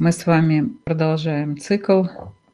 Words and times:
Мы 0.00 0.12
с 0.12 0.24
вами 0.24 0.66
продолжаем 0.84 1.58
цикл 1.58 2.04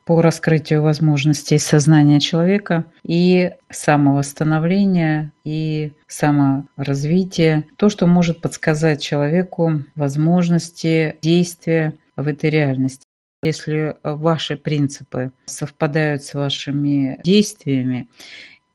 по 0.05 0.21
раскрытию 0.21 0.83
возможностей 0.83 1.59
сознания 1.59 2.19
человека 2.19 2.87
и 3.05 3.53
самовосстановления 3.71 5.33
и 5.45 5.93
саморазвития, 6.09 7.65
то, 7.77 7.89
что 7.89 8.09
может 8.09 8.41
подсказать 8.41 9.01
человеку 9.01 9.85
возможности 9.95 11.19
действия 11.23 11.95
в 12.17 12.27
этой 12.27 12.51
реальности. 12.51 13.05
Если 13.45 13.95
ваши 14.03 14.57
принципы 14.57 15.31
совпадают 15.45 16.25
с 16.25 16.35
вашими 16.35 17.21
действиями, 17.23 18.09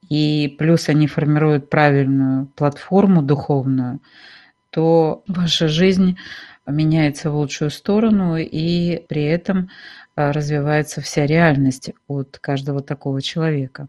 и 0.07 0.55
плюс 0.57 0.87
они 0.87 1.07
формируют 1.07 1.69
правильную 1.69 2.45
платформу 2.55 3.21
духовную, 3.21 3.99
то 4.69 5.23
ваша 5.27 5.67
жизнь 5.67 6.17
меняется 6.71 7.29
в 7.29 7.35
лучшую 7.35 7.69
сторону, 7.69 8.37
и 8.37 9.05
при 9.07 9.23
этом 9.23 9.69
а, 10.15 10.31
развивается 10.31 11.01
вся 11.01 11.25
реальность 11.25 11.91
от 12.07 12.39
каждого 12.39 12.81
такого 12.81 13.21
человека. 13.21 13.87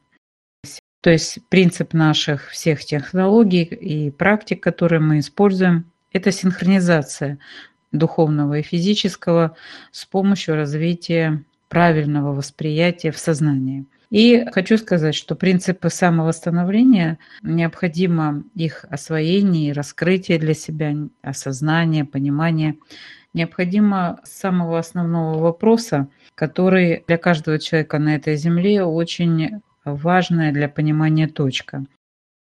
То 1.01 1.11
есть 1.11 1.41
принцип 1.49 1.95
наших 1.95 2.51
всех 2.51 2.85
технологий 2.85 3.65
и 3.65 4.11
практик, 4.11 4.63
которые 4.63 5.01
мы 5.01 5.19
используем, 5.19 5.91
это 6.13 6.31
синхронизация 6.31 7.39
духовного 7.91 8.59
и 8.59 8.63
физического 8.63 9.57
с 9.91 10.05
помощью 10.05 10.55
развития 10.55 11.45
правильного 11.69 12.33
восприятия 12.35 13.11
в 13.11 13.19
сознании. 13.19 13.87
И 14.13 14.45
хочу 14.53 14.77
сказать, 14.77 15.15
что 15.15 15.35
принципы 15.35 15.89
самовосстановления, 15.89 17.19
необходимо 17.43 18.45
их 18.55 18.85
освоение 18.91 19.73
раскрытие 19.73 20.39
для 20.39 20.53
себя, 20.53 20.95
осознание, 21.23 22.05
понимание, 22.05 22.77
необходимо 23.33 24.21
с 24.23 24.33
самого 24.33 24.79
основного 24.79 25.39
вопроса, 25.39 26.09
который 26.35 27.05
для 27.07 27.17
каждого 27.17 27.59
человека 27.59 27.99
на 27.99 28.15
этой 28.15 28.37
земле 28.37 28.85
очень 28.85 29.63
важная 29.83 30.53
для 30.53 30.69
понимания 30.69 31.27
точка. 31.27 31.87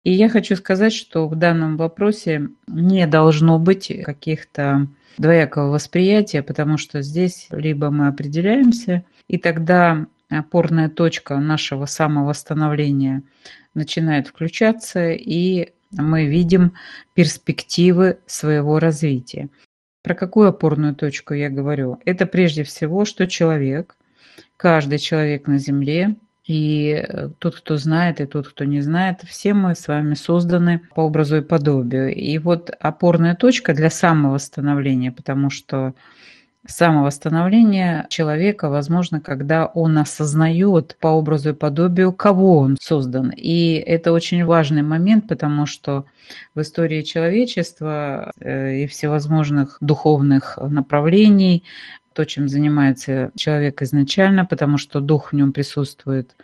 И 0.03 0.11
я 0.11 0.29
хочу 0.29 0.55
сказать, 0.55 0.93
что 0.93 1.27
в 1.27 1.35
данном 1.35 1.77
вопросе 1.77 2.49
не 2.65 3.05
должно 3.05 3.59
быть 3.59 3.93
каких-то 4.03 4.87
двоякого 5.19 5.69
восприятия, 5.69 6.41
потому 6.41 6.79
что 6.79 7.03
здесь 7.03 7.49
либо 7.51 7.91
мы 7.91 8.07
определяемся, 8.07 9.05
и 9.27 9.37
тогда 9.37 10.07
опорная 10.39 10.89
точка 10.89 11.37
нашего 11.37 11.85
самовосстановления 11.85 13.23
начинает 13.73 14.27
включаться, 14.27 15.11
и 15.11 15.73
мы 15.91 16.25
видим 16.25 16.73
перспективы 17.13 18.19
своего 18.25 18.79
развития. 18.79 19.49
Про 20.03 20.15
какую 20.15 20.49
опорную 20.49 20.95
точку 20.95 21.33
я 21.33 21.49
говорю? 21.49 21.99
Это 22.05 22.25
прежде 22.25 22.63
всего, 22.63 23.05
что 23.05 23.27
человек, 23.27 23.95
каждый 24.57 24.97
человек 24.97 25.47
на 25.47 25.57
Земле, 25.57 26.15
и 26.45 27.05
э, 27.07 27.29
тот, 27.37 27.55
кто 27.55 27.77
знает, 27.77 28.19
и 28.19 28.25
тот, 28.25 28.47
кто 28.47 28.63
не 28.65 28.81
знает, 28.81 29.21
все 29.21 29.53
мы 29.53 29.75
с 29.75 29.87
вами 29.87 30.15
созданы 30.15 30.81
по 30.95 31.01
образу 31.01 31.37
и 31.37 31.41
подобию. 31.41 32.13
И 32.13 32.37
вот 32.39 32.71
опорная 32.79 33.35
точка 33.35 33.73
для 33.73 33.89
самовосстановления, 33.89 35.11
потому 35.11 35.49
что 35.49 35.93
Самовосстановление 36.67 38.05
человека 38.09 38.69
возможно, 38.69 39.19
когда 39.19 39.65
он 39.65 39.97
осознает 39.97 40.95
по 40.99 41.07
образу 41.07 41.49
и 41.49 41.53
подобию, 41.53 42.13
кого 42.13 42.59
он 42.59 42.77
создан. 42.79 43.31
И 43.35 43.73
это 43.73 44.11
очень 44.11 44.45
важный 44.45 44.83
момент, 44.83 45.27
потому 45.27 45.65
что 45.65 46.05
в 46.53 46.61
истории 46.61 47.01
человечества 47.01 48.31
э, 48.39 48.83
и 48.83 48.87
всевозможных 48.87 49.77
духовных 49.81 50.59
направлений 50.61 51.63
то, 52.13 52.25
чем 52.25 52.49
занимается 52.49 53.31
человек 53.35 53.81
изначально, 53.81 54.45
потому 54.45 54.77
что 54.77 54.99
дух 54.99 55.31
в 55.31 55.35
нем 55.35 55.53
присутствует 55.53 56.35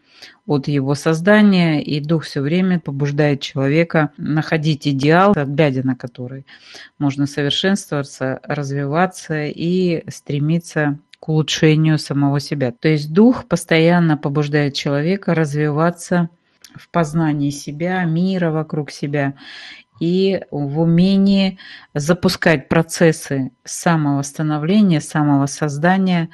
от 0.46 0.68
его 0.68 0.96
создания, 0.96 1.84
и 1.84 2.00
дух 2.00 2.24
все 2.24 2.42
время 2.42 2.80
побуждает 2.80 3.42
человека 3.42 4.12
находить 4.18 4.88
идеал, 4.88 5.34
глядя 5.36 5.86
на 5.86 5.96
который 5.96 6.46
можно 6.98 7.28
совершенствоваться, 7.28 8.40
развиваться 8.44 9.46
и 9.46 10.04
стремиться 10.10 11.00
к 11.20 11.30
улучшению 11.30 12.00
самого 12.00 12.40
себя. 12.40 12.72
То 12.72 12.88
есть 12.88 13.12
дух 13.12 13.46
постоянно 13.46 14.18
побуждает 14.18 14.74
человека 14.74 15.36
развиваться 15.36 16.30
в 16.76 16.90
познании 16.90 17.50
себя, 17.50 18.04
мира 18.04 18.52
вокруг 18.52 18.92
себя 18.92 19.34
и 20.00 20.42
в 20.52 20.80
умении 20.80 21.58
запускать 21.94 22.70
процессы 22.70 23.52
самовосстановления, 23.64 25.00
самосоздания 25.00 26.30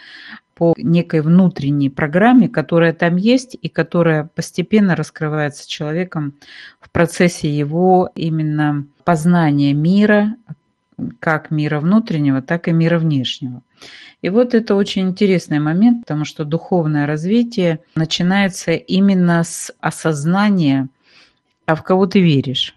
по 0.56 0.74
некой 0.78 1.22
внутренней 1.22 1.90
программе, 1.90 2.47
которая 2.47 2.94
там 2.94 3.16
есть 3.16 3.57
и 3.59 3.69
которая 3.69 4.29
постепенно 4.35 4.96
раскрывается 4.96 5.68
человеком 5.68 6.35
в 6.79 6.91
процессе 6.91 7.50
его 7.50 8.12
именно 8.16 8.85
познания 9.03 9.74
мира, 9.74 10.35
как 11.19 11.50
мира 11.50 11.80
внутреннего, 11.80 12.41
так 12.41 12.68
и 12.68 12.72
мира 12.72 13.00
внешнего. 13.00 13.62
И 14.22 14.30
вот 14.30 14.53
это 14.53 14.75
очень 14.75 15.09
интересный 15.09 15.59
момент, 15.59 16.01
потому 16.01 16.24
что 16.24 16.45
духовное 16.45 17.07
развитие 17.07 17.80
начинается 17.95 18.72
именно 18.72 19.44
с 19.44 19.74
осознания, 19.81 20.88
а 21.66 21.75
в 21.75 21.84
кого 21.84 22.06
ты 22.06 22.22
веришь 22.22 22.75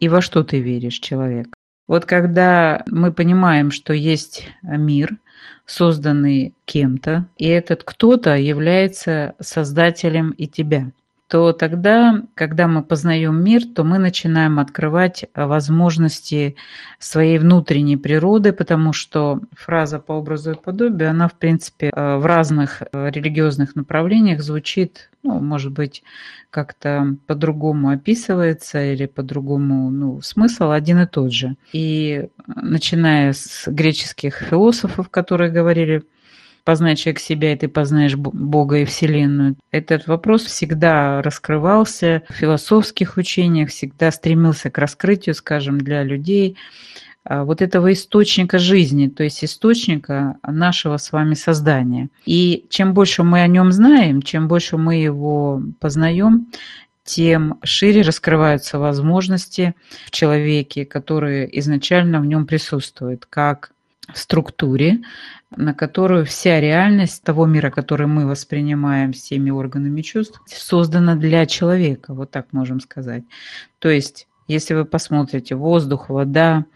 и 0.00 0.08
во 0.08 0.20
что 0.20 0.42
ты 0.42 0.60
веришь, 0.60 0.98
человек. 0.98 1.48
Вот 1.86 2.06
когда 2.06 2.82
мы 2.86 3.12
понимаем, 3.12 3.70
что 3.70 3.92
есть 3.92 4.48
мир, 4.62 5.18
созданный 5.66 6.54
кем-то, 6.64 7.26
и 7.36 7.46
этот 7.46 7.84
кто-то 7.84 8.36
является 8.36 9.34
создателем 9.40 10.30
и 10.30 10.46
тебя 10.46 10.92
то 11.30 11.52
тогда, 11.52 12.24
когда 12.34 12.66
мы 12.66 12.82
познаем 12.82 13.40
мир, 13.40 13.62
то 13.64 13.84
мы 13.84 13.98
начинаем 13.98 14.58
открывать 14.58 15.26
возможности 15.32 16.56
своей 16.98 17.38
внутренней 17.38 17.96
природы, 17.96 18.52
потому 18.52 18.92
что 18.92 19.40
фраза 19.52 20.00
по 20.00 20.14
образу 20.14 20.50
и 20.50 20.60
подобию, 20.60 21.10
она, 21.10 21.28
в 21.28 21.34
принципе, 21.34 21.92
э, 21.94 22.16
в 22.16 22.26
разных 22.26 22.82
э, 22.82 23.10
религиозных 23.10 23.76
направлениях 23.76 24.42
звучит, 24.42 25.08
ну, 25.22 25.38
может 25.38 25.70
быть, 25.70 26.02
как-то 26.50 27.14
по-другому 27.28 27.90
описывается 27.90 28.92
или 28.92 29.06
по-другому, 29.06 29.88
ну, 29.92 30.20
смысл 30.22 30.72
один 30.72 30.98
и 30.98 31.06
тот 31.06 31.32
же. 31.32 31.54
И 31.72 32.26
начиная 32.48 33.34
с 33.34 33.68
греческих 33.68 34.34
философов, 34.34 35.08
которые 35.10 35.52
говорили 35.52 36.02
познать 36.64 36.98
человек 36.98 37.20
себя, 37.20 37.52
и 37.52 37.56
ты 37.56 37.68
познаешь 37.68 38.16
Бога 38.16 38.78
и 38.78 38.84
Вселенную. 38.84 39.56
Этот 39.70 40.06
вопрос 40.06 40.44
всегда 40.44 41.22
раскрывался 41.22 42.22
в 42.28 42.34
философских 42.34 43.16
учениях, 43.16 43.70
всегда 43.70 44.10
стремился 44.10 44.70
к 44.70 44.78
раскрытию, 44.78 45.34
скажем, 45.34 45.78
для 45.80 46.02
людей 46.02 46.56
а, 47.24 47.44
вот 47.44 47.60
этого 47.62 47.92
источника 47.92 48.58
жизни, 48.58 49.08
то 49.08 49.22
есть 49.22 49.44
источника 49.44 50.36
нашего 50.46 50.96
с 50.96 51.12
вами 51.12 51.34
создания. 51.34 52.08
И 52.24 52.66
чем 52.70 52.94
больше 52.94 53.22
мы 53.22 53.40
о 53.40 53.46
нем 53.46 53.72
знаем, 53.72 54.22
чем 54.22 54.48
больше 54.48 54.76
мы 54.76 54.96
его 54.96 55.62
познаем, 55.80 56.48
тем 57.04 57.58
шире 57.62 58.02
раскрываются 58.02 58.78
возможности 58.78 59.74
в 60.06 60.10
человеке, 60.10 60.84
которые 60.86 61.58
изначально 61.58 62.20
в 62.20 62.26
нем 62.26 62.46
присутствуют, 62.46 63.26
как 63.28 63.72
структуре, 64.14 65.00
на 65.56 65.74
которую 65.74 66.24
вся 66.24 66.60
реальность 66.60 67.22
того 67.22 67.46
мира, 67.46 67.70
который 67.70 68.06
мы 68.06 68.26
воспринимаем 68.26 69.12
всеми 69.12 69.50
органами 69.50 70.02
чувств, 70.02 70.40
создана 70.46 71.16
для 71.16 71.46
человека, 71.46 72.14
вот 72.14 72.30
так 72.30 72.52
можем 72.52 72.80
сказать. 72.80 73.24
То 73.78 73.88
есть, 73.88 74.28
если 74.46 74.74
вы 74.74 74.84
посмотрите, 74.84 75.54
воздух, 75.54 76.08
вода, 76.08 76.66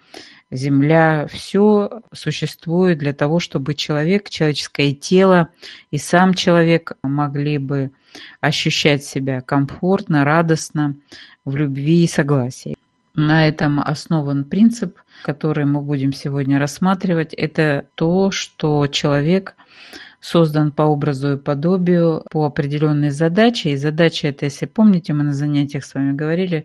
земля, 0.50 1.26
все 1.31 2.02
существует 2.12 2.98
для 2.98 3.12
того, 3.12 3.40
чтобы 3.40 3.75
человек, 3.75 4.28
человеческое 4.28 4.92
тело 4.92 5.48
и 5.90 5.98
сам 5.98 6.34
человек 6.34 6.92
могли 7.02 7.58
бы 7.58 7.90
ощущать 8.40 9.04
себя 9.04 9.40
комфортно, 9.40 10.25
радостно, 10.25 10.96
в 11.44 11.56
любви 11.56 12.04
и 12.04 12.08
согласии. 12.08 12.76
На 13.14 13.46
этом 13.46 13.81
основан 13.81 14.44
принцип, 14.44 14.99
который 15.22 15.66
мы 15.66 15.81
будем 15.81 16.12
сегодня 16.12 16.58
рассматривать. 16.58 17.32
Это 17.32 17.87
то, 17.94 18.31
что 18.32 18.87
человек 18.88 19.55
создан 20.20 20.72
по 20.72 20.82
образу 20.82 21.34
и 21.34 21.37
подобию 21.37 22.25
по 22.31 22.46
определенной 22.46 23.11
задаче. 23.11 23.70
И 23.70 23.76
задача 23.76 24.28
это, 24.28 24.46
если 24.46 24.66
помните, 24.66 25.12
мы 25.12 25.22
на 25.22 25.34
занятиях 25.34 25.84
с 25.84 25.94
вами 25.94 26.12
говорили, 26.12 26.64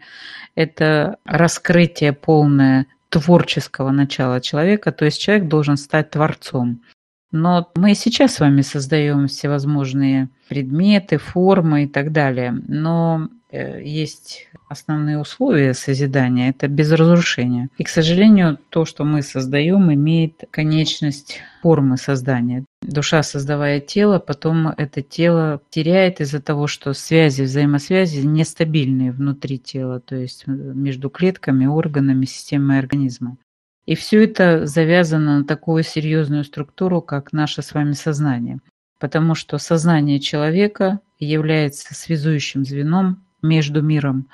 это 0.56 1.18
раскрытие 1.26 2.14
полное 2.14 2.88
творческого 3.10 3.92
начала 3.92 4.40
человека, 4.40 4.92
то 4.92 5.06
есть 5.06 5.20
человек 5.20 5.48
должен 5.48 5.78
стать 5.78 6.12
творцом. 6.12 6.82
Но 7.32 7.70
мы 7.76 7.92
и 7.92 7.96
сейчас 7.96 8.36
с 8.36 8.40
вами 8.40 8.62
создаем 8.62 9.28
всевозможные 9.28 10.30
предметы, 10.48 11.18
формы 11.18 11.84
и 11.84 11.88
так 11.88 12.12
далее. 12.12 12.58
Но 12.68 13.30
есть 13.52 14.48
основные 14.68 15.20
условия 15.20 15.74
созидания– 15.74 16.50
это 16.52 16.68
без 16.68 16.92
разрушения. 16.92 17.70
И, 17.78 17.84
к 17.84 17.90
сожалению, 17.90 18.60
то, 18.70 18.86
что 18.86 19.04
мы 19.04 19.22
создаем, 19.22 19.92
имеет 19.92 20.44
конечность 20.52 21.42
формы 21.62 21.98
создания. 21.98 22.64
Душа, 22.82 23.24
создавая 23.24 23.80
тело, 23.80 24.20
потом 24.20 24.68
это 24.68 25.02
тело 25.02 25.62
теряет 25.70 26.22
из-за 26.22 26.42
того, 26.42 26.68
что 26.68 26.94
связи, 26.94 27.42
взаимосвязи 27.42 28.20
нестабильные 28.26 29.12
внутри 29.12 29.58
тела, 29.58 30.00
то 30.00 30.16
есть 30.16 30.46
между 30.48 31.10
клетками, 31.10 31.66
органами, 31.66 32.26
системой 32.26 32.80
организма. 32.80 33.38
И 33.86 33.96
все 33.96 34.24
это 34.24 34.68
завязано 34.68 35.40
на 35.40 35.46
такую 35.46 35.84
серьезную 35.84 36.44
структуру, 36.44 37.02
как 37.02 37.34
наше 37.34 37.64
с 37.64 37.74
вами 37.74 37.94
сознание. 37.94 38.60
Потому 39.00 39.34
что 39.34 39.58
сознание 39.58 40.20
человека 40.20 41.00
является 41.18 41.96
связующим 41.96 42.66
звеном 42.66 43.24
между 43.42 43.82
миром 43.82 44.28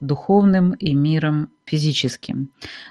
духовным 0.00 0.72
и 0.72 0.94
миром 0.94 1.50
физическим. 1.64 2.50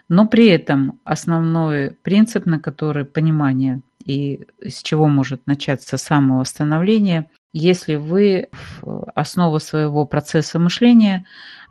Но 0.09 0.27
при 0.27 0.47
этом 0.47 0.99
основной 1.03 1.91
принцип, 1.91 2.45
на 2.45 2.59
который 2.59 3.05
понимание 3.05 3.81
и 4.03 4.45
с 4.65 4.81
чего 4.81 5.07
может 5.07 5.45
начаться 5.47 5.97
самовосстановление, 5.97 7.29
если 7.53 7.95
вы 7.95 8.49
в 8.81 9.11
основу 9.13 9.59
своего 9.59 10.05
процесса 10.05 10.59
мышления 10.59 11.25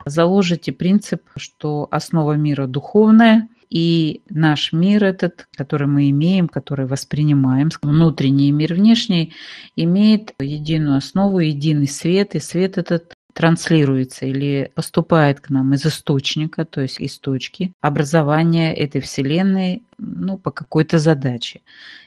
заложите 0.05 0.71
принцип, 0.71 1.21
что 1.35 1.87
основа 1.91 2.33
мира 2.33 2.67
духовная, 2.67 3.49
и 3.69 4.21
наш 4.29 4.71
мир 4.71 5.03
этот, 5.03 5.47
который 5.55 5.87
мы 5.87 6.09
имеем, 6.11 6.47
который 6.47 6.85
воспринимаем, 6.85 7.69
внутренний 7.81 8.51
мир, 8.51 8.75
внешний, 8.75 9.33
имеет 9.75 10.33
единую 10.39 10.97
основу, 10.97 11.39
единый 11.39 11.87
свет, 11.87 12.35
и 12.35 12.39
свет 12.39 12.77
этот 12.77 13.13
транслируется 13.33 14.25
или 14.25 14.71
поступает 14.75 15.39
к 15.39 15.49
нам 15.49 15.73
из 15.73 15.85
источника, 15.85 16.65
то 16.65 16.81
есть 16.81 16.99
из 16.99 17.17
точки 17.17 17.73
образования 17.81 18.73
этой 18.73 19.01
Вселенной 19.01 19.83
ну, 19.97 20.37
по 20.37 20.51
какой-то 20.51 20.99
задаче. 20.99 21.61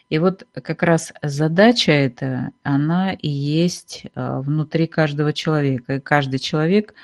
И 0.09 0.19
вот 0.19 0.47
как 0.53 0.85
раз 0.85 1.13
задача 1.21 1.91
эта, 1.91 2.51
она 2.63 3.13
и 3.13 3.29
есть 3.29 4.05
а, 4.15 4.41
внутри 4.41 4.87
каждого 4.87 5.33
человека. 5.33 5.97
И 5.97 6.01
каждый 6.01 6.39
человек, 6.39 6.95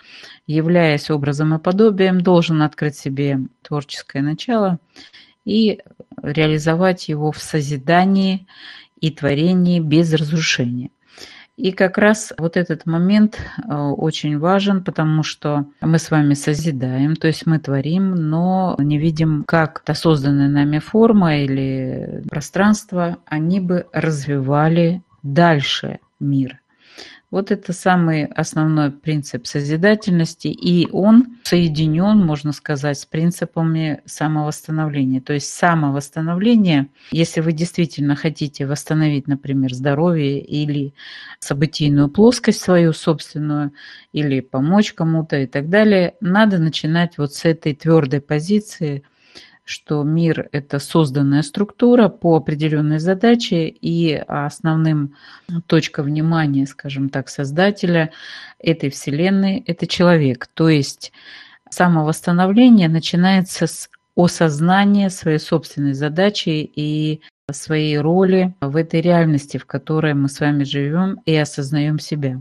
являясь 0.46 1.10
образом 1.10 1.52
и 1.54 1.58
подобием, 1.58 2.20
должен 2.20 2.62
открыть 2.62 2.96
себе 2.96 3.40
творческое 3.62 4.22
начало 4.22 4.78
и 5.44 5.80
реализовать 6.22 7.08
его 7.08 7.32
в 7.32 7.38
созидании 7.38 8.46
и 9.00 9.10
творении 9.10 9.80
без 9.80 10.12
разрушения. 10.14 10.90
И 11.56 11.72
как 11.72 11.98
раз 11.98 12.32
вот 12.38 12.56
этот 12.56 12.86
момент 12.86 13.38
э, 13.38 13.74
очень 13.74 14.38
важен, 14.38 14.82
потому 14.82 15.22
что 15.22 15.66
мы 15.82 15.98
с 15.98 16.10
вами 16.10 16.32
созидаем, 16.32 17.14
то 17.14 17.26
есть 17.26 17.46
мы 17.46 17.58
творим, 17.58 18.14
но 18.14 18.74
не 18.78 18.98
видим, 18.98 19.44
как 19.46 19.80
та 19.80 19.94
созданная 19.94 20.48
нами 20.48 20.78
форма 20.78 21.36
или 21.36 22.22
пространство, 22.30 23.18
они 23.26 23.60
бы 23.60 23.86
развивали 23.92 25.02
дальше 25.22 26.00
мир. 26.20 26.61
Вот 27.32 27.50
это 27.50 27.72
самый 27.72 28.26
основной 28.26 28.90
принцип 28.90 29.46
созидательности, 29.46 30.48
и 30.48 30.86
он 30.92 31.38
соединен, 31.44 32.18
можно 32.18 32.52
сказать, 32.52 32.98
с 32.98 33.06
принципами 33.06 34.02
самовосстановления. 34.04 35.22
То 35.22 35.32
есть 35.32 35.48
самовосстановление, 35.48 36.88
если 37.10 37.40
вы 37.40 37.52
действительно 37.52 38.16
хотите 38.16 38.66
восстановить, 38.66 39.28
например, 39.28 39.72
здоровье 39.72 40.42
или 40.42 40.92
событийную 41.38 42.10
плоскость 42.10 42.60
свою 42.60 42.92
собственную, 42.92 43.72
или 44.12 44.40
помочь 44.40 44.92
кому-то 44.92 45.38
и 45.38 45.46
так 45.46 45.70
далее, 45.70 46.16
надо 46.20 46.58
начинать 46.58 47.16
вот 47.16 47.32
с 47.32 47.46
этой 47.46 47.74
твердой 47.74 48.20
позиции– 48.20 49.04
что 49.64 50.02
мир– 50.02 50.48
это 50.52 50.78
созданная 50.78 51.42
структура 51.42 52.08
по 52.08 52.36
определенной 52.36 52.98
задаче, 52.98 53.68
и 53.68 54.14
основным 54.14 55.14
точка 55.66 56.02
внимания, 56.02 56.66
скажем 56.66 57.08
так, 57.08 57.28
создателя 57.28 58.12
этой 58.58 58.90
Вселенной– 58.90 59.62
это 59.66 59.86
человек. 59.86 60.48
То 60.54 60.68
есть 60.68 61.12
самовосстановление 61.70 62.88
начинается 62.88 63.66
с 63.66 63.88
осознания 64.16 65.10
своей 65.10 65.38
собственной 65.38 65.94
задачи 65.94 66.70
и 66.74 67.22
своей 67.52 67.98
роли 67.98 68.54
в 68.60 68.76
этой 68.76 69.00
реальности, 69.00 69.56
в 69.56 69.66
которой 69.66 70.14
мы 70.14 70.28
с 70.28 70.40
вами 70.40 70.64
живем 70.64 71.20
и 71.26 71.34
осознаем 71.34 71.98
себя. 71.98 72.40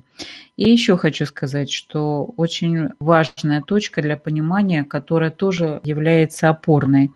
И 0.58 0.70
еще 0.70 0.98
хочу 0.98 1.26
сказать, 1.26 1.72
что 1.72 2.26
очень 2.38 2.90
важная 3.00 3.62
точка 3.62 4.02
для 4.02 4.18
понимания, 4.18 4.84
которая 4.84 5.32
тоже 5.32 5.82
является 5.84 6.50
опорной, 6.50 7.12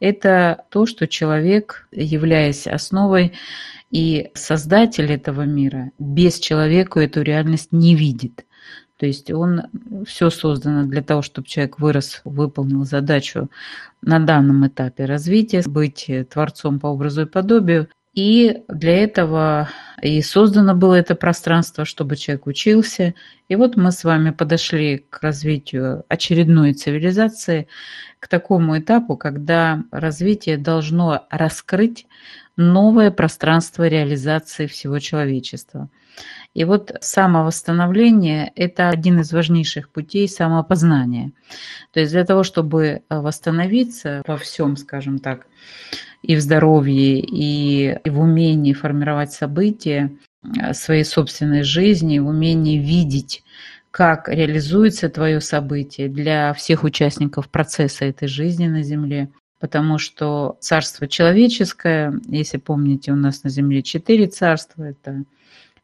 это 0.00 0.64
то, 0.70 0.84
что 0.84 1.06
человек, 1.06 1.86
являясь 1.92 2.66
основой 2.66 3.34
и 3.92 4.30
создатель 4.34 5.12
этого 5.12 5.42
мира, 5.42 5.92
без 5.98 6.40
человека 6.40 6.98
эту 6.98 7.22
реальность 7.22 7.70
не 7.70 7.94
видит. 7.94 8.44
То 9.02 9.06
есть 9.06 9.32
он 9.32 9.62
все 10.06 10.30
создано 10.30 10.84
для 10.84 11.02
того, 11.02 11.22
чтобы 11.22 11.48
человек 11.48 11.80
вырос, 11.80 12.20
выполнил 12.24 12.84
задачу 12.84 13.50
на 14.00 14.20
данном 14.20 14.64
этапе 14.64 15.06
развития, 15.06 15.64
быть 15.66 16.08
творцом 16.30 16.78
по 16.78 16.86
образу 16.86 17.22
и 17.22 17.26
подобию. 17.26 17.88
И 18.14 18.62
для 18.68 18.98
этого 18.98 19.68
и 20.00 20.22
создано 20.22 20.76
было 20.76 20.94
это 20.94 21.16
пространство, 21.16 21.84
чтобы 21.84 22.14
человек 22.14 22.46
учился. 22.46 23.14
И 23.48 23.56
вот 23.56 23.74
мы 23.74 23.90
с 23.90 24.04
вами 24.04 24.30
подошли 24.30 25.04
к 25.10 25.20
развитию 25.20 26.04
очередной 26.06 26.72
цивилизации, 26.72 27.66
к 28.20 28.28
такому 28.28 28.78
этапу, 28.78 29.16
когда 29.16 29.82
развитие 29.90 30.58
должно 30.58 31.26
раскрыть 31.28 32.06
новое 32.56 33.10
пространство 33.10 33.88
реализации 33.88 34.68
всего 34.68 35.00
человечества. 35.00 35.88
И 36.54 36.64
вот 36.64 36.92
самовосстановление– 37.00 38.52
это 38.56 38.90
один 38.90 39.20
из 39.20 39.32
важнейших 39.32 39.88
путей 39.88 40.28
самопознания. 40.28 41.32
То 41.92 42.00
есть 42.00 42.12
для 42.12 42.24
того, 42.24 42.42
чтобы 42.42 43.02
восстановиться 43.08 44.22
во 44.26 44.36
всем, 44.36 44.76
скажем 44.76 45.18
так, 45.18 45.46
и 46.22 46.36
в 46.36 46.40
здоровье, 46.40 47.20
и, 47.20 47.98
в 48.04 48.20
умении 48.20 48.74
формировать 48.74 49.32
события 49.32 50.12
э, 50.44 50.72
своей 50.72 51.04
собственной 51.04 51.62
жизни, 51.62 52.18
в 52.18 52.28
умении 52.28 52.78
видеть, 52.78 53.42
как 53.90 54.28
реализуется 54.28 55.08
твое 55.08 55.40
событие 55.40 56.08
для 56.08 56.52
всех 56.54 56.84
участников 56.84 57.48
процесса 57.48 58.04
этой 58.04 58.28
жизни 58.28 58.66
на 58.68 58.82
Земле. 58.82 59.30
Потому 59.58 59.98
что 59.98 60.56
царство 60.60 61.06
человеческое, 61.06 62.20
если 62.26 62.58
помните, 62.58 63.12
у 63.12 63.16
нас 63.16 63.42
на 63.44 63.50
Земле 63.50 63.82
четыре 63.82 64.26
царства, 64.26 64.84
это 64.84 65.24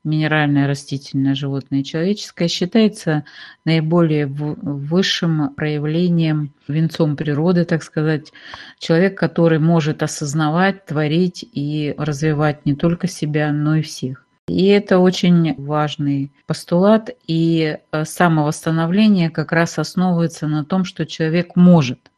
минеральное, 0.04 0.66
растительное, 0.66 1.34
животное 1.34 1.80
и 1.80 1.84
человеческое, 1.84 2.48
считается 2.48 3.24
наиболее 3.64 4.26
высшим 4.26 5.54
проявлением, 5.54 6.52
венцом 6.66 7.16
природы, 7.16 7.64
так 7.64 7.82
сказать, 7.82 8.32
человек, 8.78 9.18
который 9.18 9.58
может 9.58 10.02
осознавать, 10.02 10.86
творить 10.86 11.44
и 11.52 11.94
развивать 11.98 12.64
не 12.66 12.74
только 12.74 13.06
себя, 13.06 13.52
но 13.52 13.76
и 13.76 13.82
всех. 13.82 14.24
И 14.48 14.66
это 14.66 14.98
очень 14.98 15.54
важный 15.58 16.32
постулат, 16.46 17.10
и 17.26 17.78
э, 17.92 18.04
самовосстановление 18.04 19.28
как 19.28 19.52
раз 19.52 19.78
основывается 19.78 20.46
на 20.46 20.64
том, 20.64 20.84
что 20.84 21.04
человек 21.04 21.54
может. 21.54 22.10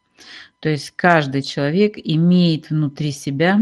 То 0.60 0.68
есть 0.68 0.92
каждый 0.94 1.42
человек 1.42 1.94
имеет 1.96 2.70
внутри 2.70 3.12
себя 3.12 3.60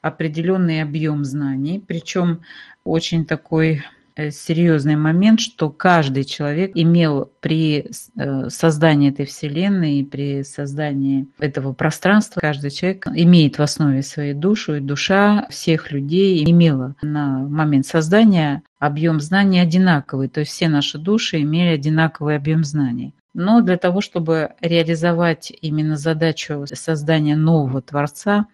определенный 0.00 0.82
объем 0.82 1.24
знаний, 1.24 1.82
причем 1.84 2.40
очень 2.84 3.26
такой 3.26 3.82
э, 4.14 4.30
серьезный 4.30 4.94
момент, 4.94 5.40
что 5.40 5.70
каждый 5.70 6.22
человек 6.22 6.70
имел 6.74 7.32
при 7.40 7.90
э, 8.16 8.48
создании 8.48 9.10
этой 9.10 9.26
Вселенной 9.26 9.96
и 9.96 10.04
при 10.04 10.44
создании 10.44 11.26
этого 11.40 11.72
пространства, 11.72 12.38
каждый 12.40 12.70
человек 12.70 13.08
имеет 13.08 13.58
в 13.58 13.62
основе 13.62 14.02
своей 14.02 14.34
душу, 14.34 14.76
и 14.76 14.80
душа 14.80 15.48
всех 15.50 15.90
людей 15.90 16.48
имела 16.48 16.94
на 17.02 17.40
момент 17.40 17.86
создания 17.86 18.62
объем 18.78 19.20
знаний 19.20 19.58
одинаковый, 19.58 20.28
то 20.28 20.40
есть 20.40 20.52
все 20.52 20.68
наши 20.68 20.98
души 20.98 21.42
имели 21.42 21.74
одинаковый 21.74 22.36
объем 22.36 22.62
знаний. 22.62 23.14
Но 23.38 23.60
для 23.60 23.76
того, 23.76 24.00
чтобы 24.00 24.54
реализовать 24.62 25.52
именно 25.60 25.98
задачу 25.98 26.64
создания 26.72 27.36
нового 27.36 27.82
Творца, 27.82 28.46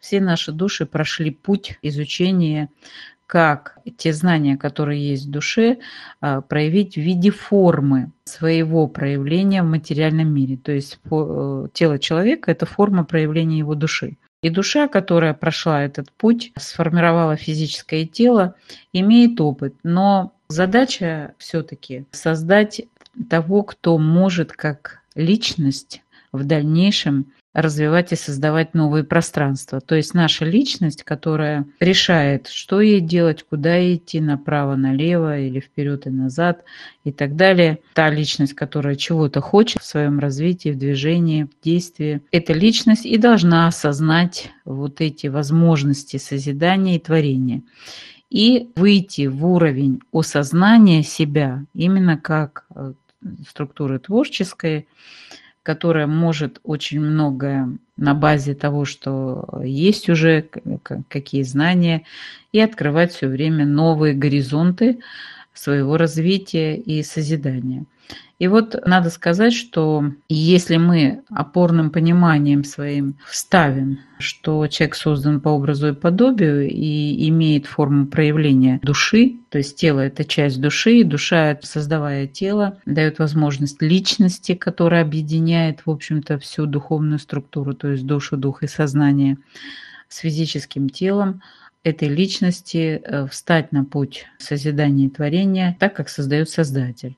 все 0.00 0.18
наши 0.18 0.50
души 0.50 0.86
прошли 0.86 1.30
путь 1.30 1.78
изучения 1.82 2.70
как 3.26 3.76
те 3.98 4.14
знания, 4.14 4.56
которые 4.56 5.10
есть 5.10 5.26
в 5.26 5.30
душе, 5.30 5.76
а, 6.22 6.40
проявить 6.40 6.94
в 6.94 7.00
виде 7.02 7.30
формы 7.30 8.12
своего 8.24 8.88
проявления 8.88 9.62
в 9.62 9.66
материальном 9.66 10.32
мире. 10.32 10.56
То 10.56 10.72
есть 10.72 10.98
э, 11.10 11.66
тело 11.74 11.98
человека– 11.98 12.50
это 12.52 12.64
форма 12.64 13.04
проявления 13.04 13.58
его 13.58 13.74
души. 13.74 14.16
И 14.42 14.48
душа, 14.48 14.88
которая 14.88 15.34
прошла 15.34 15.82
этот 15.82 16.10
путь, 16.12 16.52
сформировала 16.56 17.36
физическое 17.36 18.06
тело, 18.06 18.54
имеет 18.94 19.38
опыт. 19.38 19.74
Но 19.82 20.32
задача 20.48 21.34
все-таки 21.36 22.06
создать 22.10 22.80
того, 23.28 23.62
кто 23.62 23.98
может 23.98 24.52
как 24.52 25.00
личность 25.14 26.02
в 26.32 26.44
дальнейшем 26.44 27.26
развивать 27.52 28.12
и 28.12 28.16
создавать 28.16 28.74
новые 28.74 29.02
пространства. 29.02 29.80
То 29.80 29.96
есть 29.96 30.14
наша 30.14 30.44
личность, 30.44 31.02
которая 31.02 31.66
решает, 31.80 32.46
что 32.46 32.80
ей 32.80 33.00
делать, 33.00 33.42
куда 33.42 33.92
идти, 33.92 34.20
направо, 34.20 34.76
налево 34.76 35.38
или 35.38 35.58
вперед 35.58 36.06
и 36.06 36.10
назад 36.10 36.62
и 37.02 37.10
так 37.10 37.34
далее. 37.34 37.80
Та 37.94 38.08
личность, 38.08 38.54
которая 38.54 38.94
чего-то 38.94 39.40
хочет 39.40 39.82
в 39.82 39.86
своем 39.86 40.20
развитии, 40.20 40.68
в 40.68 40.78
движении, 40.78 41.44
в 41.44 41.64
действии. 41.64 42.20
Эта 42.30 42.52
личность 42.52 43.04
и 43.04 43.18
должна 43.18 43.66
осознать 43.66 44.50
вот 44.64 45.00
эти 45.00 45.26
возможности 45.26 46.18
созидания 46.18 46.96
и 46.96 47.00
творения 47.00 47.62
и 48.30 48.70
выйти 48.76 49.26
в 49.26 49.44
уровень 49.44 50.00
осознания 50.12 51.02
себя 51.02 51.64
именно 51.74 52.16
как 52.16 52.64
э, 52.74 52.92
структуры 53.48 53.98
творческой, 53.98 54.86
которая 55.62 56.06
может 56.06 56.60
очень 56.62 57.00
многое 57.00 57.76
на 57.96 58.14
базе 58.14 58.54
того, 58.54 58.84
что 58.84 59.60
есть 59.62 60.08
уже, 60.08 60.48
какие 61.08 61.42
знания, 61.42 62.04
и 62.52 62.60
открывать 62.60 63.12
все 63.12 63.26
время 63.26 63.66
новые 63.66 64.14
горизонты 64.14 65.00
своего 65.52 65.98
развития 65.98 66.76
и 66.76 67.02
созидания. 67.02 67.84
И 68.40 68.48
вот 68.48 68.74
надо 68.86 69.10
сказать, 69.10 69.52
что 69.52 70.02
если 70.30 70.78
мы 70.78 71.22
опорным 71.28 71.90
пониманием 71.90 72.64
своим 72.64 73.16
вставим, 73.28 73.98
что 74.18 74.66
человек 74.66 74.94
создан 74.94 75.42
по 75.42 75.50
образу 75.50 75.88
и 75.88 75.94
подобию 75.94 76.66
и 76.66 77.28
имеет 77.28 77.66
форму 77.66 78.06
проявления 78.06 78.80
души, 78.82 79.36
то 79.50 79.58
есть 79.58 79.76
тело– 79.76 80.00
это 80.00 80.24
часть 80.24 80.58
души, 80.58 81.00
и 81.00 81.04
душа, 81.04 81.58
создавая 81.60 82.26
тело, 82.26 82.78
дает 82.86 83.18
возможность 83.18 83.82
личности, 83.82 84.54
которая 84.54 85.02
объединяет, 85.02 85.84
в 85.84 85.90
общем-то, 85.90 86.38
всю 86.38 86.64
духовную 86.64 87.18
структуру, 87.18 87.74
то 87.74 87.88
есть 87.88 88.06
душу, 88.06 88.38
дух 88.38 88.62
и 88.62 88.66
сознание 88.66 89.36
с 90.08 90.16
физическим 90.16 90.88
телом, 90.88 91.42
этой 91.84 92.08
личности 92.08 93.02
э, 93.04 93.26
встать 93.26 93.70
на 93.70 93.84
путь 93.84 94.24
созидания 94.38 95.06
и 95.06 95.10
творения, 95.10 95.76
так 95.78 95.94
как 95.94 96.08
создает 96.08 96.48
Создатель. 96.48 97.16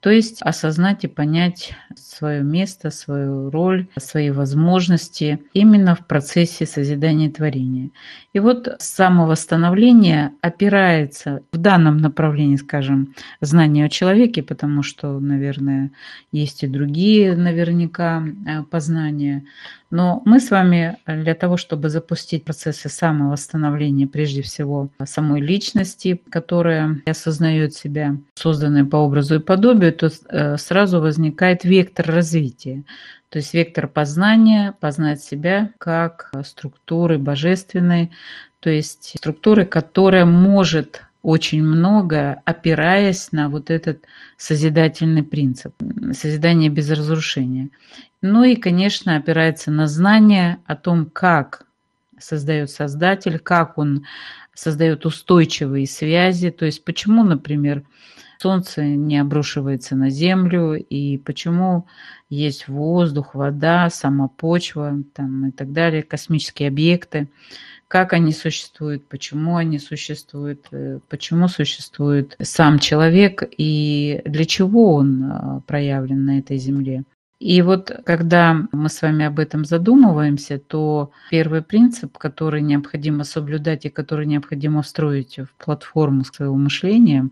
То 0.00 0.10
есть 0.10 0.40
осознать 0.40 1.04
и 1.04 1.08
понять 1.08 1.74
свое 1.94 2.42
место, 2.42 2.90
свою 2.90 3.50
роль, 3.50 3.86
свои 3.98 4.30
возможности 4.30 5.40
именно 5.52 5.94
в 5.94 6.06
процессе 6.06 6.64
созидания 6.64 7.26
и 7.26 7.32
творения. 7.32 7.90
И 8.32 8.38
вот 8.38 8.76
самовосстановление 8.78 10.32
опирается 10.40 11.42
в 11.52 11.58
данном 11.58 11.98
направлении, 11.98 12.56
скажем, 12.56 13.14
знания 13.42 13.84
о 13.84 13.90
человеке, 13.90 14.42
потому 14.42 14.82
что, 14.82 15.20
наверное, 15.20 15.90
есть 16.32 16.62
и 16.62 16.66
другие 16.66 17.36
наверняка 17.36 18.24
э, 18.46 18.62
познания, 18.62 19.44
но 19.90 20.22
мы 20.24 20.38
с 20.40 20.50
вами 20.50 20.98
для 21.06 21.34
того, 21.34 21.56
чтобы 21.56 21.88
запустить 21.88 22.44
процессы 22.44 22.88
самовосстановления, 22.88 24.06
прежде 24.06 24.42
всего, 24.42 24.90
самой 25.04 25.40
личности, 25.40 26.20
которая 26.30 27.02
осознает 27.06 27.74
себя, 27.74 28.16
созданной 28.34 28.84
по 28.84 28.96
образу 28.96 29.36
и 29.36 29.40
подобию, 29.40 29.92
то 29.92 30.08
э, 30.28 30.56
сразу 30.56 31.00
возникает 31.00 31.64
вектор 31.64 32.06
развития. 32.06 32.84
То 33.30 33.38
есть 33.38 33.54
вектор 33.54 33.88
познания, 33.88 34.74
познать 34.80 35.22
себя 35.22 35.70
как 35.78 36.30
структуры 36.44 37.18
божественной, 37.18 38.10
то 38.60 38.70
есть 38.70 39.14
структуры, 39.16 39.64
которая 39.64 40.24
может 40.24 41.02
очень 41.22 41.62
много, 41.62 42.40
опираясь 42.44 43.32
на 43.32 43.48
вот 43.48 43.70
этот 43.70 44.04
созидательный 44.36 45.22
принцип, 45.22 45.74
созидание 46.12 46.70
без 46.70 46.90
разрушения. 46.90 47.70
Ну 48.22 48.44
и, 48.44 48.56
конечно, 48.56 49.16
опирается 49.16 49.70
на 49.70 49.86
знание 49.86 50.58
о 50.66 50.76
том, 50.76 51.06
как 51.06 51.66
создает 52.18 52.70
Создатель, 52.70 53.38
как 53.38 53.78
он 53.78 54.04
создает 54.54 55.06
устойчивые 55.06 55.86
связи, 55.86 56.50
то 56.50 56.66
есть 56.66 56.84
почему, 56.84 57.24
например, 57.24 57.82
Солнце 58.38 58.82
не 58.82 59.18
обрушивается 59.18 59.96
на 59.96 60.08
Землю, 60.08 60.74
и 60.74 61.18
почему 61.18 61.86
есть 62.30 62.68
воздух, 62.68 63.34
вода, 63.34 63.90
сама 63.90 64.28
почва 64.28 65.02
там, 65.14 65.48
и 65.48 65.50
так 65.50 65.72
далее, 65.72 66.02
космические 66.02 66.68
объекты 66.68 67.28
как 67.90 68.12
они 68.12 68.30
существуют, 68.30 69.08
почему 69.08 69.56
они 69.56 69.80
существуют, 69.80 70.68
э, 70.70 71.00
почему 71.08 71.48
существует 71.48 72.36
сам 72.40 72.78
человек 72.78 73.42
и 73.58 74.22
для 74.24 74.44
чего 74.44 74.94
он 74.94 75.24
а, 75.24 75.60
проявлен 75.66 76.24
на 76.24 76.38
этой 76.38 76.56
земле. 76.56 77.02
И 77.40 77.62
вот 77.62 77.90
когда 78.04 78.68
мы 78.70 78.88
с 78.88 79.02
вами 79.02 79.24
об 79.24 79.40
этом 79.40 79.64
задумываемся, 79.64 80.60
то 80.60 81.10
первый 81.32 81.62
принцип, 81.62 82.16
который 82.16 82.62
необходимо 82.62 83.24
соблюдать 83.24 83.86
и 83.86 83.90
который 83.90 84.26
необходимо 84.26 84.82
встроить 84.82 85.40
в 85.40 85.64
платформу 85.64 86.24
своего 86.24 86.54
мышления, 86.54 87.28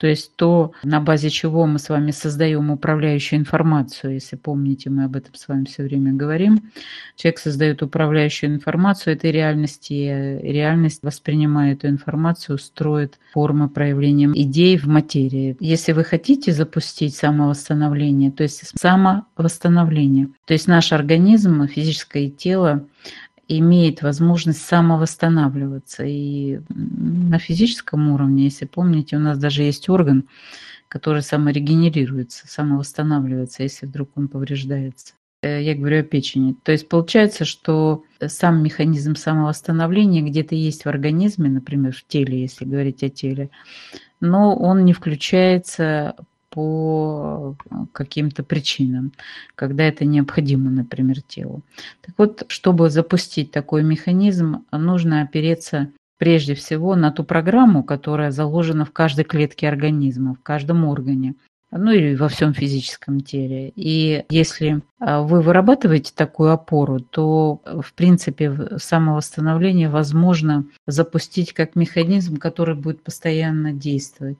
то 0.00 0.06
есть 0.06 0.34
то, 0.34 0.72
на 0.82 0.98
базе 0.98 1.28
чего 1.28 1.66
мы 1.66 1.78
с 1.78 1.90
вами 1.90 2.10
создаем 2.10 2.70
управляющую 2.70 3.38
информацию, 3.38 4.14
если 4.14 4.36
помните, 4.36 4.88
мы 4.88 5.04
об 5.04 5.14
этом 5.14 5.34
с 5.34 5.46
вами 5.46 5.66
все 5.66 5.82
время 5.82 6.14
говорим. 6.14 6.70
Человек 7.16 7.38
создает 7.38 7.82
управляющую 7.82 8.50
информацию 8.50 9.12
этой 9.14 9.30
реальности, 9.30 9.92
и 9.92 10.52
реальность, 10.52 11.00
воспринимая 11.02 11.74
эту 11.74 11.88
информацию, 11.88 12.56
строит 12.56 13.18
формы 13.34 13.68
проявления 13.68 14.30
идей 14.34 14.78
в 14.78 14.86
материи. 14.86 15.58
Если 15.60 15.92
вы 15.92 16.02
хотите 16.02 16.52
запустить 16.52 17.14
самовосстановление, 17.14 18.30
то 18.30 18.42
есть 18.42 18.72
самовосстановление, 18.80 20.28
то 20.46 20.54
есть 20.54 20.66
наш 20.66 20.92
организм, 20.92 21.66
физическое 21.66 22.30
тело 22.30 22.86
имеет 23.58 24.02
возможность 24.02 24.62
самовосстанавливаться. 24.62 26.04
И 26.04 26.60
на 26.68 27.38
физическом 27.38 28.10
уровне, 28.10 28.44
если 28.44 28.66
помните, 28.66 29.16
у 29.16 29.20
нас 29.20 29.38
даже 29.38 29.62
есть 29.62 29.88
орган, 29.88 30.28
который 30.88 31.22
саморегенерируется, 31.22 32.46
самовосстанавливается, 32.46 33.62
если 33.62 33.86
вдруг 33.86 34.10
он 34.16 34.28
повреждается. 34.28 35.14
Э, 35.42 35.62
я 35.62 35.74
говорю 35.74 36.00
о 36.00 36.04
печени. 36.04 36.54
То 36.62 36.72
есть 36.72 36.88
получается, 36.88 37.44
что 37.44 38.04
сам 38.24 38.62
механизм 38.62 39.16
самовосстановления 39.16 40.22
где-то 40.22 40.54
есть 40.54 40.84
в 40.84 40.88
организме, 40.88 41.48
например, 41.48 41.92
в 41.92 42.06
теле, 42.06 42.40
если 42.40 42.64
говорить 42.64 43.02
о 43.02 43.08
теле, 43.08 43.50
но 44.20 44.54
он 44.54 44.84
не 44.84 44.92
включается 44.92 46.14
по 46.50 47.56
э, 47.70 47.74
каким-то 47.92 48.42
причинам, 48.42 49.12
когда 49.54 49.84
это 49.84 50.04
необходимо, 50.04 50.70
например, 50.70 51.22
телу. 51.22 51.62
Так 52.02 52.14
вот, 52.18 52.44
чтобы 52.48 52.90
запустить 52.90 53.50
такой 53.50 53.82
механизм, 53.82 54.64
нужно 54.72 55.22
опереться 55.22 55.90
прежде 56.18 56.54
всего 56.54 56.96
на 56.96 57.10
ту 57.10 57.24
программу, 57.24 57.82
которая 57.82 58.30
заложена 58.30 58.84
в 58.84 58.92
каждой 58.92 59.24
клетке 59.24 59.68
организма, 59.68 60.34
в 60.34 60.42
каждом 60.42 60.84
органе 60.84 61.34
ну 61.72 61.92
или 61.92 62.14
во 62.16 62.28
всем 62.28 62.52
физическом 62.52 63.20
теле. 63.20 63.72
И 63.76 64.24
если 64.28 64.82
а, 64.98 65.22
вы 65.22 65.40
вырабатываете 65.40 66.12
такую 66.14 66.50
опору, 66.50 67.00
то, 67.00 67.60
в 67.64 67.92
принципе, 67.94 68.76
самовосстановление 68.78 69.88
возможно 69.88 70.64
запустить 70.86 71.52
как 71.52 71.76
механизм, 71.76 72.36
который 72.36 72.74
будет 72.74 73.02
постоянно 73.02 73.72
действовать. 73.72 74.38